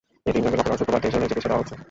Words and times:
এই 0.27 0.31
তিনজনকে 0.35 0.57
গতকাল 0.57 0.77
শুক্রবার 0.79 1.03
দেশে 1.03 1.17
এনে 1.17 1.29
চিকিৎসা 1.29 1.49
দেওয়া 1.49 1.61
হচ্ছে। 1.61 1.75